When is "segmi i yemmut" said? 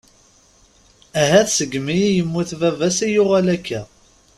1.57-2.49